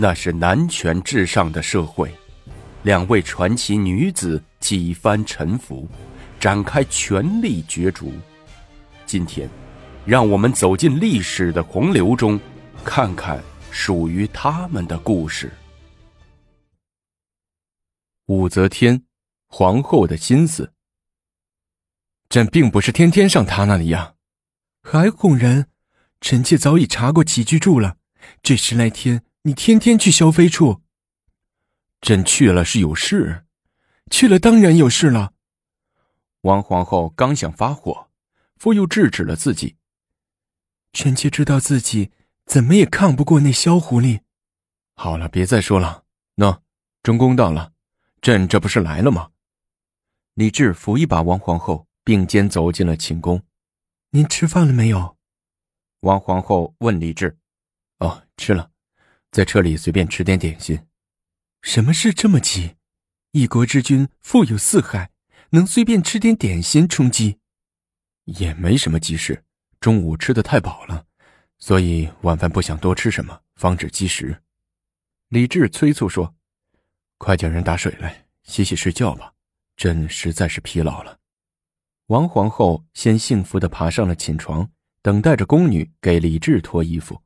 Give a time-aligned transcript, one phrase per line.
[0.00, 2.08] 那是男权至上的社会，
[2.84, 5.88] 两位传奇女子几番沉浮，
[6.38, 8.12] 展开权力角逐。
[9.04, 9.50] 今天，
[10.06, 12.38] 让我们走进历史的洪流中，
[12.84, 13.42] 看看
[13.72, 15.52] 属于他们的故事。
[18.26, 19.02] 武则天，
[19.48, 20.72] 皇后的心思。
[22.28, 24.14] 朕并不是天天上他那里呀，
[24.80, 25.66] 还哄人？
[26.20, 27.96] 臣妾早已查过起居注了，
[28.44, 29.24] 这十来天。
[29.42, 30.82] 你天天去萧妃处，
[32.00, 33.46] 朕去了是有事，
[34.10, 35.32] 去了当然有事了。
[36.42, 38.10] 王皇后刚想发火，
[38.56, 39.76] 傅又制止了自己。
[40.92, 42.10] 臣妾知道自己
[42.46, 44.20] 怎么也抗不过那萧狐狸。
[44.94, 46.04] 好了，别再说了。
[46.36, 46.60] 喏，
[47.02, 47.72] 中宫到了，
[48.20, 49.30] 朕这不是来了吗？
[50.34, 53.42] 李治扶一把王皇后，并肩走进了寝宫。
[54.10, 55.16] 您吃饭了没有？
[56.00, 57.38] 王皇后问李治。
[57.98, 58.70] 哦，吃了。
[59.30, 60.80] 在车里随便吃点点心，
[61.62, 62.76] 什么事这么急？
[63.32, 65.10] 一国之君富有四海，
[65.50, 67.38] 能随便吃点点心充饥？
[68.24, 69.44] 也没什么急事。
[69.80, 71.06] 中午吃的太饱了，
[71.58, 74.42] 所以晚饭不想多吃什么，防止积食。
[75.28, 76.34] 李治催促说
[77.18, 79.34] ：“快叫人打水来，洗洗睡觉吧。
[79.76, 81.18] 朕实在是疲劳了。”
[82.08, 84.68] 王皇后先幸福的爬上了寝床，
[85.02, 87.22] 等待着宫女给李治脱衣服。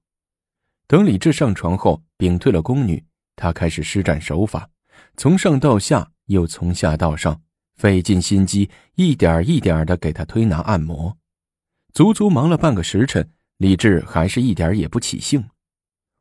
[0.93, 3.03] 等李治上床后，屏退了宫女，
[3.35, 4.69] 他开始施展手法，
[5.17, 7.41] 从上到下，又从下到上，
[7.77, 11.17] 费尽心机，一点一点的给他推拿按摩。
[11.95, 15.49] 足足忙了半个时辰，李治还是一点也不起兴。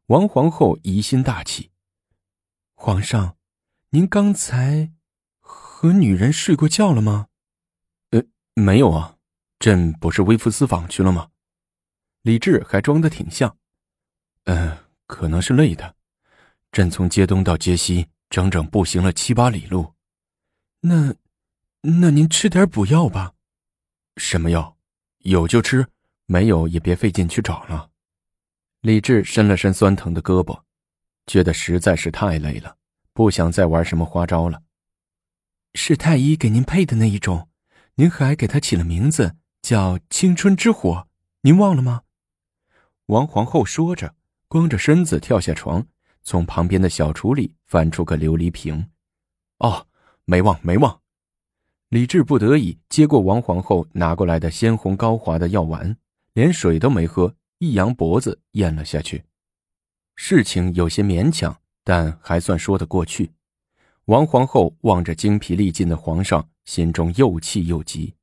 [0.05, 1.72] 王皇后疑心大起
[2.73, 3.36] ：“皇上，
[3.89, 4.94] 您刚才
[5.42, 7.27] 和女人睡过觉了吗
[8.11, 9.17] ？”“呃，没有啊，
[9.59, 11.27] 朕不是微服私访去了吗？”
[12.23, 13.58] 李治还装得挺像。
[14.45, 15.95] 嗯，可能是累的。
[16.72, 19.94] 朕从街东到街西，整整步行了七八里路。
[20.80, 21.14] 那，
[21.81, 23.33] 那您吃点补药吧。
[24.17, 24.77] 什么药？
[25.20, 25.86] 有就吃，
[26.26, 27.89] 没有也别费劲去找了。
[28.82, 30.60] 李治伸了伸酸疼的胳膊，
[31.27, 32.77] 觉得实在是太累了，
[33.14, 34.64] 不想再玩什么花招了。
[35.76, 37.48] 是太医给您配的那一种，
[37.95, 41.08] 您还给他起了名字叫“青春之火”，
[41.42, 42.02] 您忘了吗？
[43.05, 44.16] 王皇后说着。
[44.52, 45.82] 光着身子跳下床，
[46.23, 48.86] 从旁边的小橱里翻出个琉璃瓶。
[49.60, 49.88] 哦，
[50.26, 51.00] 没忘没忘。
[51.88, 55.95] 李治不得已接过王皇后拿过来的鲜红高滑的药丸，
[56.34, 59.23] 连水都没喝，一扬脖子咽了下去。
[60.17, 63.32] 事情有些勉强，但还算说得过去。
[64.04, 68.14] 王皇后望着精疲力尽的皇上，心中又气又急，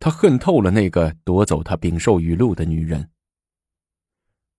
[0.00, 3.08] 她恨透了那个夺走她禀授语录的女人。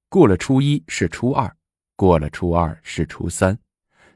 [0.10, 1.56] 过了初一是初二，
[1.96, 3.56] 过了初二是初三，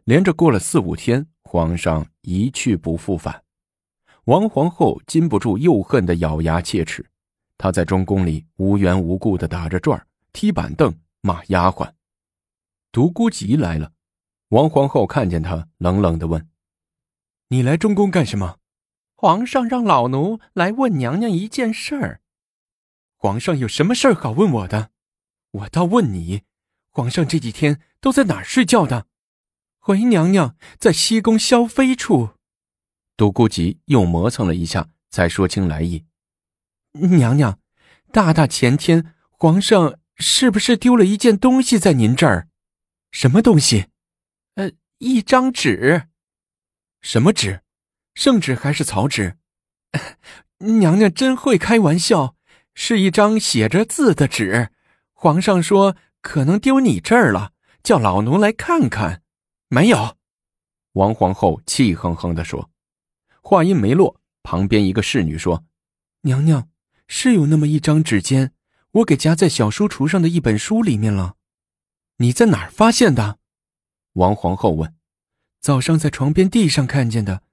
[0.05, 3.43] 连着过了四五天，皇上一去不复返。
[4.23, 7.05] 王皇后禁不住又恨的咬牙切齿，
[7.59, 11.91] 她在中宫里无缘无故的打着转踢板凳、骂丫鬟。
[12.91, 13.91] 独孤及来了，
[14.49, 16.49] 王皇后看见他，冷冷的问
[17.49, 18.57] ：“你来中宫干什么？”
[19.13, 22.21] 皇上让老奴来问娘娘一件事儿。
[23.15, 24.89] 皇上有什么事儿好问我的？
[25.53, 26.41] 我倒问你，
[26.89, 29.05] 皇上这几天都在哪儿睡觉的？
[29.77, 32.31] 回娘娘在西宫萧妃处。
[33.15, 36.05] 独孤及又磨蹭了一下，才说清来意。
[36.93, 37.59] 娘娘，
[38.11, 42.47] 大大前天皇上是不是丢了一件东西在您这儿？
[43.11, 43.87] 什么东西？
[44.55, 46.07] 呃，一张纸。
[47.01, 47.61] 什么纸？
[48.15, 49.37] 圣旨还是草纸？
[50.57, 52.35] 娘娘真会开玩笑，
[52.73, 54.71] 是一张写着字的纸。
[55.23, 59.21] 皇上说：“可能丢你这儿了，叫老奴来看看。”
[59.71, 60.17] 没有，
[60.95, 62.69] 王皇后气哼哼地说。
[63.41, 65.63] 话音没落，旁边一个侍女说
[66.23, 66.67] ：“娘娘
[67.07, 68.49] 是有那么一张纸笺，
[68.91, 71.35] 我给夹在小书橱上的一本书里面了。
[72.17, 73.39] 你在哪儿发现的？”
[74.15, 74.93] 王皇后问。
[75.61, 77.43] “早上在床边地上看见的，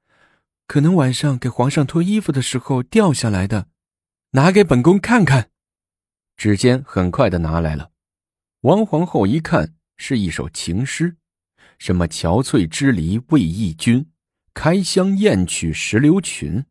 [0.66, 3.68] 可能晚上给皇上脱衣服的时候掉下来的。
[4.32, 5.50] 拿给本宫看看。”
[6.40, 7.90] 指尖很快的拿来了，
[8.62, 11.18] 王皇后一看是一首情诗，
[11.78, 14.10] 什么“憔悴之离为忆君，
[14.54, 16.64] 开箱宴取石榴裙”，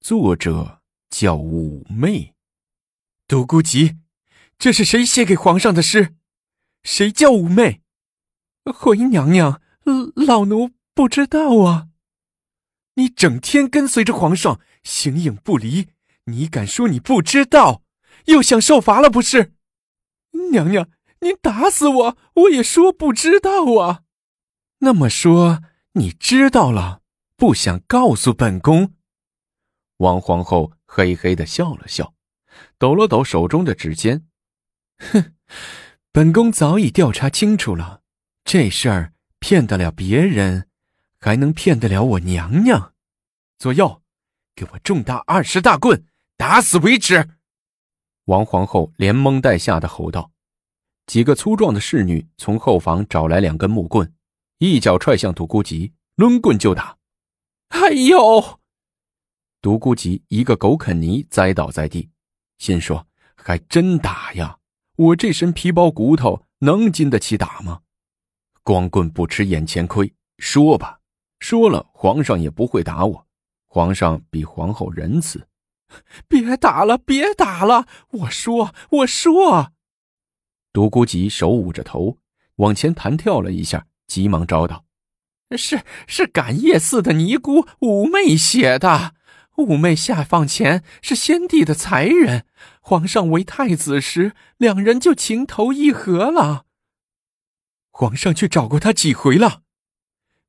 [0.00, 0.80] 作者
[1.10, 2.32] 叫妩媚。
[3.28, 3.98] 独孤及，
[4.56, 6.14] 这是谁写给皇上的诗？
[6.82, 7.82] 谁叫妩媚？
[8.64, 9.60] 回娘娘，
[10.14, 11.88] 老奴不知道啊。
[12.94, 15.88] 你整天跟随着皇上，形影不离，
[16.24, 17.82] 你敢说你不知道？
[18.26, 19.54] 又想受罚了不是？
[20.50, 20.88] 娘娘，
[21.20, 24.02] 您打死我，我也说不知道啊！
[24.78, 27.02] 那么说你知道了，
[27.36, 28.94] 不想告诉本宫？
[29.98, 32.14] 王皇后嘿嘿的笑了笑，
[32.78, 34.26] 抖了抖手中的指尖，
[34.98, 35.34] 哼，
[36.10, 38.02] 本宫早已调查清楚了，
[38.44, 40.68] 这事儿骗得了别人，
[41.20, 42.94] 还能骗得了我娘娘？
[43.58, 44.02] 左右，
[44.56, 46.04] 给我重打二十大棍，
[46.36, 47.28] 打死为止！
[48.26, 50.30] 王皇后连蒙带吓的吼道。
[51.06, 54.14] 几个粗壮的侍女从后房找来两根木棍，
[54.58, 56.96] 一脚踹向独孤吉，抡棍就打。
[57.68, 58.60] 哎呦！
[59.60, 62.10] 独孤吉一个狗啃泥栽倒在地，
[62.58, 64.58] 心说：“还真打呀！
[64.96, 67.80] 我这身皮包骨头能经得起打吗？
[68.62, 71.00] 光棍不吃眼前亏，说吧，
[71.40, 73.26] 说了皇上也不会打我。
[73.66, 75.44] 皇上比皇后仁慈。
[76.28, 77.86] 别打了，别打了！
[78.10, 79.72] 我说，我说。”
[80.72, 82.18] 独孤吉手捂着头，
[82.56, 84.84] 往前弹跳了一下，急忙招道
[85.56, 89.14] ：“是是，感业寺的尼姑五妹写的。”
[89.58, 92.46] 五妹下放前是先帝的才人，
[92.80, 96.64] 皇上为太子时，两人就情投意合了。
[97.90, 99.60] 皇上去找过她几回了？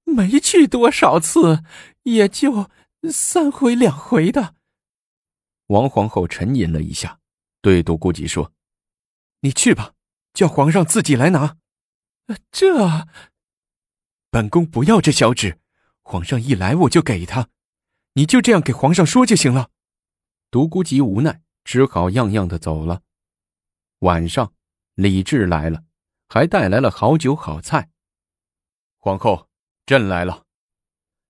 [0.05, 1.63] 没去多少次，
[2.03, 2.69] 也就
[3.11, 4.55] 三回两回的。
[5.73, 7.19] 王皇后沉吟了一下，
[7.59, 8.53] 对独孤吉说
[9.41, 9.93] ：“你去吧，
[10.31, 11.57] 叫皇上自己来拿。
[12.51, 13.07] 这，
[14.29, 15.59] 本宫不要这小纸，
[16.03, 17.49] 皇上一来我就给他。”
[18.13, 19.71] 你就这样给皇上说就行了。
[20.51, 23.01] 独孤吉无奈，只好样样的走了。
[23.99, 24.53] 晚上，
[24.93, 25.83] 李治来了，
[26.29, 27.89] 还带来了好酒好菜。
[28.99, 29.49] 皇后，
[29.87, 30.45] 朕来了。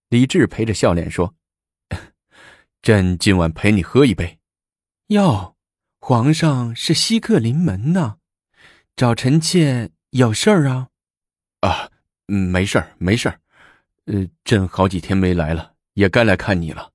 [0.10, 1.34] 李治陪着笑脸说
[2.84, 4.40] ：“朕今晚陪你喝一杯。”
[5.08, 5.56] 哟，
[6.00, 8.18] 皇上是稀客临门呐，
[8.96, 10.90] 找臣妾有事儿啊？
[11.62, 11.90] 啊，
[12.28, 13.40] 没事儿，没事儿。
[14.08, 15.74] 呃，朕好几天没来了。
[15.94, 16.92] 也该来看你了。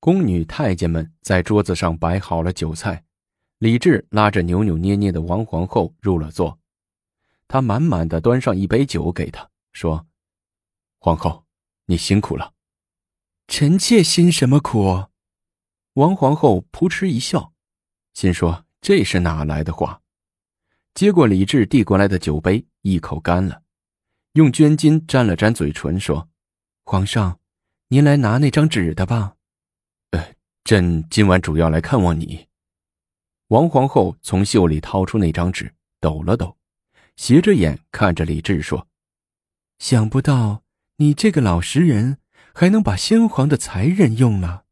[0.00, 3.04] 宫女太监们在桌子上摆好了酒菜，
[3.58, 6.58] 李治拉着扭扭捏捏的王皇后入了座，
[7.48, 10.06] 他满满的端上一杯酒给她，说
[11.00, 11.44] ：“皇后，
[11.86, 12.53] 你辛苦了。”
[13.46, 15.06] 臣妾辛什么苦？
[15.94, 17.52] 王皇后扑哧一笑，
[18.12, 20.02] 心说这是哪来的话？
[20.94, 23.62] 接过李治递过来的酒杯，一口干了，
[24.32, 26.28] 用绢巾沾了沾嘴唇，说
[26.84, 27.38] ：“皇上。”
[27.88, 29.36] 您来拿那张纸的吧，
[30.10, 32.48] 呃，朕今晚主要来看望你。
[33.48, 36.56] 王皇后从袖里掏出那张纸，抖了抖，
[37.14, 38.88] 斜着眼看着李治说
[39.78, 40.64] ：“想不到
[40.96, 42.18] 你这个老实人
[42.54, 44.64] 还能把先皇的才人用了。”“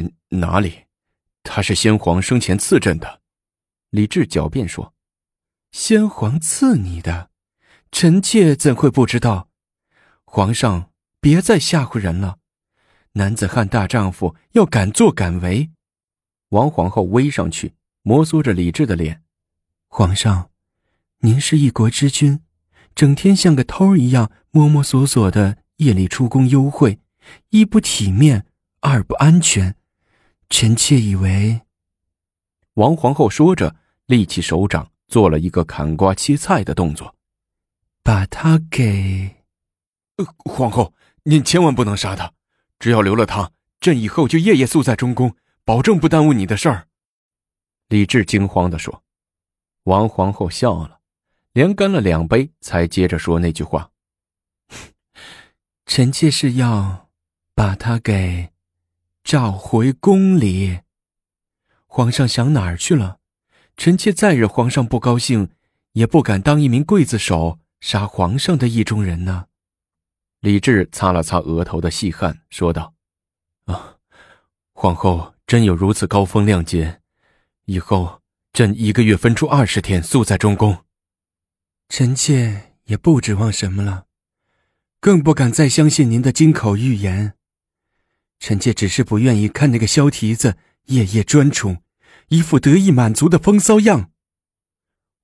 [0.00, 0.84] 嗯，哪里？
[1.42, 3.20] 他是先皇生前赐朕的。”
[3.90, 4.94] 李治狡辩说
[5.70, 7.28] ：“先皇赐你的，
[7.92, 9.50] 臣妾怎会不知道？
[10.24, 10.86] 皇上。”
[11.22, 12.38] 别再吓唬人了，
[13.12, 15.70] 男子汉大丈夫要敢作敢为。
[16.48, 19.22] 王皇后微上去，摩挲着李治的脸。
[19.88, 20.48] 皇上，
[21.18, 22.40] 您是一国之君，
[22.94, 26.98] 整天像个偷一样摸摸索索的，夜里出宫幽会，
[27.48, 28.46] 一不体面，
[28.80, 29.74] 二不安全。
[30.50, 31.62] 臣妾以为……
[32.74, 33.74] 王皇后说着，
[34.04, 37.16] 立起手掌，做了一个砍瓜切菜的动作，
[38.02, 39.36] 把他给……
[40.16, 40.92] 呃皇后。
[41.24, 42.32] 您千万不能杀他，
[42.78, 46.88] 只要留了他，朕以后就夜夜宿在中宫，保证不耽误你的事儿。”
[47.88, 49.02] 李治惊慌的说。
[49.84, 51.00] 王皇后笑了，
[51.52, 53.89] 连干了两杯，才接着说那句话
[55.92, 57.10] ：“臣妾是要
[57.52, 58.50] 把他给
[59.24, 60.82] 召回宫里。
[61.88, 63.18] 皇上想哪儿去了？
[63.76, 65.50] 臣妾再惹皇上不高兴，
[65.94, 69.46] 也不敢当一名刽子手杀皇上的意中人呢。”
[70.38, 72.94] 李治擦了擦额头的细汗，说道
[73.66, 73.96] ：“啊，
[74.72, 77.00] 皇后真有如此高风亮节，
[77.64, 80.84] 以后朕一个月分出二十天宿在中宫。
[81.88, 84.06] 臣妾也不指望什么了，
[85.00, 87.34] 更不敢再相信您的金口玉言。
[88.38, 91.82] 臣妾只是不愿意看那个萧蹄子夜夜专宠，
[92.28, 94.12] 一副得意满足的风骚样。”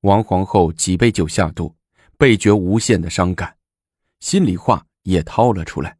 [0.02, 1.76] 王皇后几杯酒下肚，
[2.18, 3.56] 倍觉无限的伤感，
[4.18, 4.87] 心里话。
[5.06, 5.99] 也掏了出来。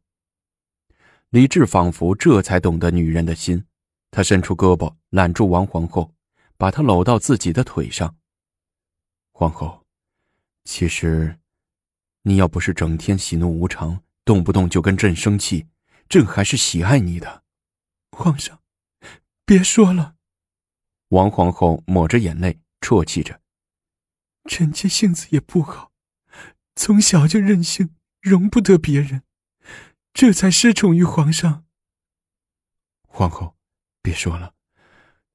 [1.29, 3.63] 李治仿佛这才懂得女人的心，
[4.11, 6.13] 他伸出胳膊揽住王皇后，
[6.57, 8.17] 把她搂到自己的腿上。
[9.31, 9.85] 皇后，
[10.65, 11.39] 其实，
[12.27, 15.65] 你要不是整天喜怒无常，动不动就跟朕生气，
[16.09, 17.43] 朕还是喜爱你的。
[18.11, 18.59] 皇上，
[19.45, 20.15] 别说了。
[21.07, 23.39] 王皇后抹着眼泪，啜泣着
[24.43, 25.93] ：“臣妾性子也不好，
[26.75, 29.21] 从小就任性。”容不得别人，
[30.11, 31.63] 这才失宠于皇上。
[33.07, 33.55] 皇后，
[34.01, 34.53] 别说了，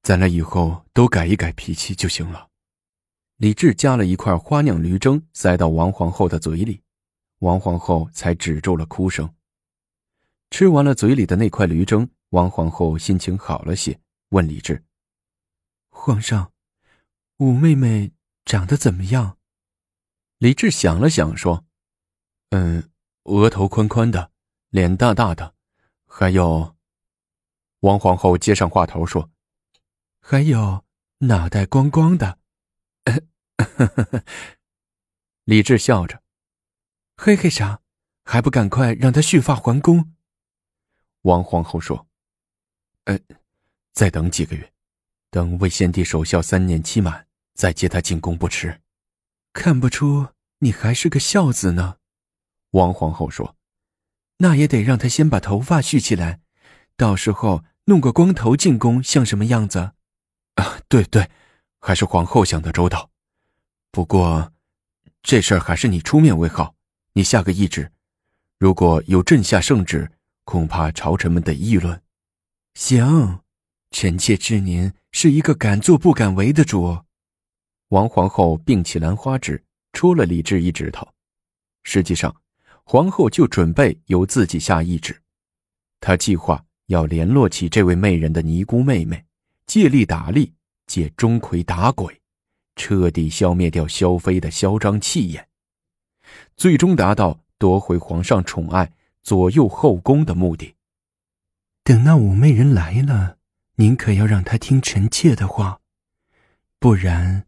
[0.03, 2.49] 咱俩以后都改一改脾气就行了。
[3.37, 6.82] 李治夹了一块花酿驴蒸塞到王皇后的嘴里，
[7.43, 9.35] 王皇后才止住了哭声。
[10.49, 14.81] 吃完了嘴里的那块驴胗，王皇后心情好了些，问李治
[15.91, 16.53] ：“皇上，
[17.39, 18.13] 五妹妹
[18.45, 19.37] 长得怎么样？”
[20.39, 21.65] 李治想了想，说
[22.51, 22.89] ：“嗯，
[23.23, 24.31] 额头宽宽的，
[24.69, 25.53] 脸大大的，
[26.05, 26.77] 还有……”
[27.81, 29.29] 王皇后接上话头说
[30.23, 30.85] ：“还有
[31.17, 32.39] 脑袋光光的。
[35.43, 36.22] ”李治笑着
[37.25, 37.79] ：“嘿嘿啥？
[38.25, 40.11] 还不赶快让他蓄发还宫？”
[41.23, 42.05] 王皇后说
[43.05, 43.17] ：“呃，
[43.93, 44.73] 再等几个月，
[45.29, 48.81] 等魏先帝守孝三年期满，再接他进宫不迟。”
[49.53, 50.27] 看不出
[50.59, 51.95] 你还是个孝子呢。”
[52.71, 53.55] 王皇后说
[54.39, 56.41] ：“那也得让他先把头发蓄起来，
[56.97, 59.93] 到时候弄个光头进宫像什么样子？”
[60.55, 61.31] 啊，对对，
[61.79, 63.11] 还是皇后想得周到。
[63.91, 64.51] 不过，
[65.21, 66.75] 这事儿还是你出面为好。
[67.15, 67.91] 你下个懿旨，
[68.57, 70.11] 如果有朕下圣旨，
[70.45, 72.01] 恐怕朝臣们得议论。
[72.73, 73.39] 行，
[73.91, 76.97] 臣妾知您是一个敢做不敢为的主。
[77.89, 81.07] 王皇后并起兰花指，戳了李治一指头。
[81.83, 82.35] 实际上，
[82.83, 85.15] 皇后就准备由自己下懿旨。
[85.99, 89.23] 她计划要联络起这位媚人的尼姑妹妹，
[89.67, 90.51] 借力打力，
[90.87, 92.19] 借钟馗打鬼。
[92.75, 95.47] 彻底消灭掉萧妃的嚣张气焰，
[96.55, 98.91] 最终达到夺回皇上宠爱、
[99.21, 100.75] 左右后宫的目的。
[101.83, 103.37] 等那武媚人来了，
[103.75, 105.81] 您可要让她听臣妾的话，
[106.79, 107.45] 不然，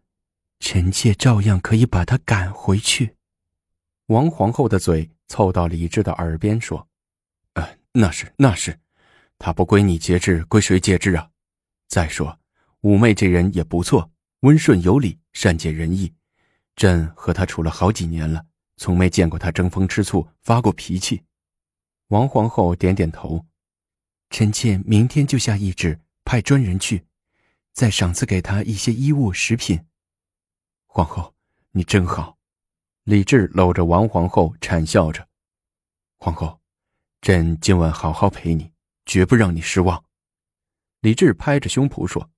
[0.59, 3.15] 臣妾照样可以把她赶回去。
[4.07, 6.87] 王皇后的嘴凑到李治的耳边说
[7.53, 8.79] ：“啊，那是那是，
[9.37, 11.29] 她不归你节制，归谁节制啊？
[11.87, 12.37] 再说，
[12.81, 16.13] 武媚这人也不错。”温顺有礼，善解人意，
[16.75, 18.45] 朕和他处了好几年了，
[18.77, 21.23] 从没见过他争风吃醋、发过脾气。
[22.07, 23.45] 王皇后点点头，
[24.29, 27.05] 臣妾明天就下懿旨，派专人去，
[27.73, 29.85] 再赏赐给他一些衣物、食品。
[30.85, 31.33] 皇后，
[31.71, 32.37] 你真好。
[33.03, 35.27] 李治搂着王皇后谄笑着
[36.17, 36.59] ：“皇后，
[37.21, 38.71] 朕今晚好好陪你，
[39.05, 40.03] 绝不让你失望。”
[41.01, 42.29] 李治拍着胸脯说：“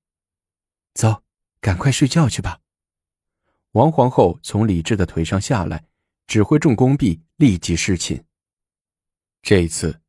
[0.93, 1.23] 走。”
[1.59, 2.61] 赶快睡觉去吧。
[3.71, 5.86] 王皇后从李治的腿上下来，
[6.27, 8.23] 指挥众宫婢立即侍寝。
[9.41, 10.01] 这次，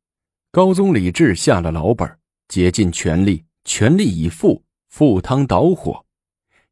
[0.51, 6.05] 高宗李治下了老本，竭尽全力，全力以赴，赴汤蹈火。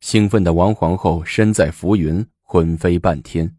[0.01, 3.57] 兴奋的王皇后身在浮云，魂飞半天。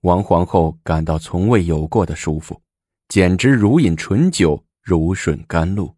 [0.00, 2.60] 王皇后感到从未有过的舒服，
[3.08, 5.96] 简直如饮醇酒，如吮甘露，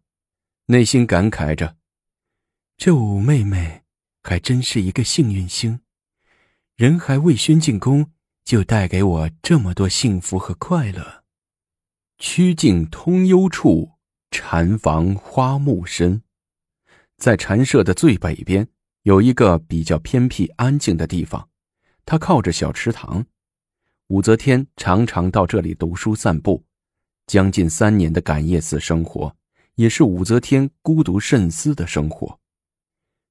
[0.67, 1.75] 内心感慨着：
[2.77, 3.81] 这五妹妹。
[4.21, 5.79] 还真是一个幸运星，
[6.75, 8.11] 人还未宣进宫，
[8.49, 11.23] 就带给我这么多幸福和快乐。
[12.17, 13.91] 曲径通幽处，
[14.31, 16.23] 禅房花木深。
[17.17, 18.67] 在禅舍的最北边，
[19.03, 21.47] 有一个比较偏僻安静的地方，
[22.05, 23.23] 它靠着小池塘。
[24.07, 26.65] 武则天常常到这里读书散步。
[27.27, 29.35] 将近三年的感业寺生活，
[29.75, 32.39] 也是武则天孤独慎思的生活。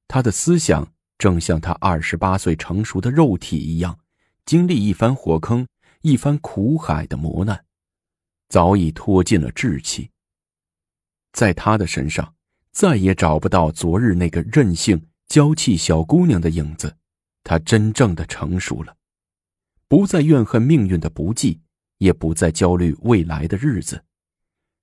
[0.07, 3.99] 他的思想正像他二十八岁成熟的肉体一样，
[4.49, 5.69] 经历一番火坑、
[6.01, 7.67] 一番苦海的磨难，
[8.49, 10.11] 早已脱尽了志气。
[11.35, 12.35] 在他的身上，
[12.73, 16.97] 再也找不到昨日那个任性、娇气小姑娘的影子。
[17.45, 18.97] 他真正的成熟了，
[19.87, 21.61] 不再怨恨命运的不济，
[21.99, 24.03] 也不再焦虑未来的日子。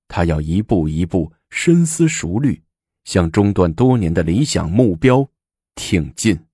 [0.07, 2.61] 他要一步一步深思熟虑。
[3.03, 5.27] 向中断多年的理想目标
[5.73, 6.45] 挺进。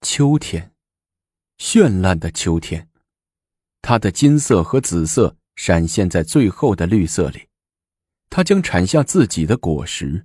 [0.00, 0.72] 秋天，
[1.60, 2.88] 绚烂的秋天，
[3.82, 7.48] 它的金色和紫色闪现在最后的绿色里，
[8.30, 10.24] 它将产下自己的果实。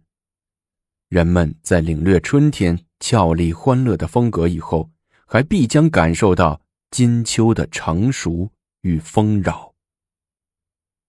[1.10, 4.90] 人们在领略春天俏丽欢乐的风格以后，
[5.28, 8.50] 还必将感受到金秋的成熟
[8.84, 9.76] 与丰饶。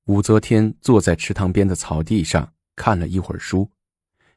[0.07, 3.71] 武则天坐在池塘边的草地上看了一会儿书。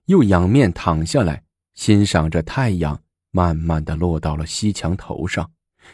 [0.05, 1.43] 又仰面躺下来，
[1.73, 5.51] 欣赏着太阳慢慢的落到了西墙头上，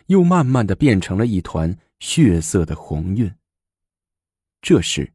[0.08, 3.34] 又慢慢的变成了一团血色的红晕。
[4.62, 5.14] 这时，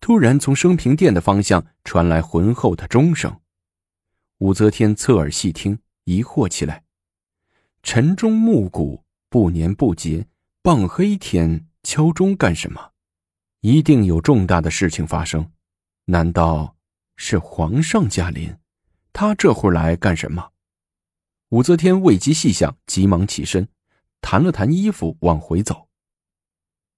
[0.00, 3.40] 突然从升平殿的方向传来浑厚的钟声。
[4.38, 6.84] 武则天侧耳细听，疑惑起来
[7.82, 10.26] ：“晨钟暮鼓，不年不节，
[10.62, 12.92] 傍黑天，敲钟干什么？
[13.60, 15.52] 一定有重大的事情发生。
[16.06, 16.76] 难道
[17.16, 18.56] 是皇上驾临？
[19.12, 20.52] 他这会儿来干什么？
[21.50, 23.68] 武则天未及细想，急忙起身，
[24.20, 25.88] 弹了弹衣服，往回走。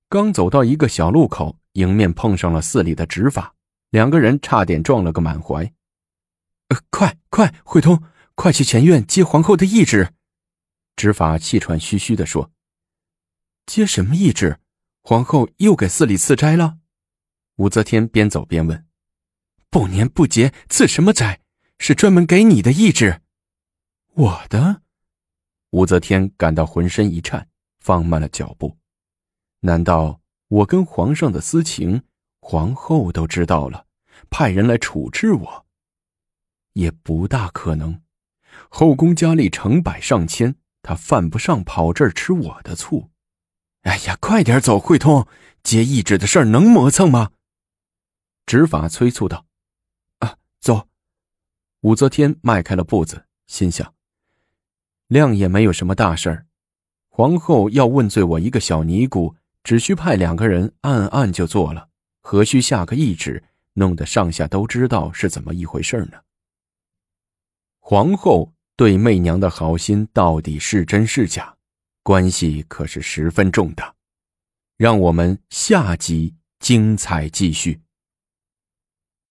[0.08, 3.54] 刚走到一个小路口，迎面碰上了寺里的执法，
[3.90, 5.72] 两个人差点撞了个满怀。
[6.68, 8.02] 呃，快快，慧通，
[8.34, 10.12] 快去前院接皇后的懿旨。
[10.96, 12.50] 执法气喘吁吁地说
[13.64, 14.58] ：“接什么懿旨？
[15.02, 16.78] 皇后又给寺里赐斋了？”
[17.56, 18.86] 武则天边走边问
[19.70, 21.40] ：“不年不节赐什么斋？
[21.78, 23.22] 是专门给你的懿旨？”
[24.14, 24.82] 我的。
[25.72, 27.46] 武则天感到浑身一颤，
[27.80, 28.78] 放慢了脚步。
[29.60, 32.02] 难道我跟皇上的私情，
[32.40, 33.86] 皇后都知道了，
[34.30, 35.66] 派人来处置我？
[36.72, 38.00] 也不大可能。
[38.68, 40.56] 后宫佳丽成百上千。
[40.84, 43.12] 他犯不上跑这儿吃我的醋。
[43.82, 45.28] 哎呀，快点走，慧通，
[45.62, 47.30] 接懿旨的事儿能磨蹭吗？
[48.46, 49.46] 执法催促道
[50.18, 50.88] ：“啊，走。”
[51.82, 53.94] 武则天迈开了步子，心想
[55.12, 56.46] ：“亮也没有什么大事儿，
[57.10, 61.88] 皇后要问罪我一个小尼姑，只需派两个人暗暗就做了，
[62.22, 66.18] 何须下个懿旨，弄得上下都知道是怎么一回事呢？”
[67.78, 68.52] 皇后。
[68.74, 71.54] 对媚娘的好心到底是真是假，
[72.02, 73.94] 关系可是十分重大。
[74.78, 77.80] 让我们下集精彩继续。